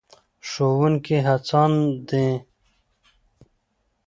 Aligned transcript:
ښوونکي 0.49 1.15
هڅاند 1.27 1.77
دي. 2.09 2.27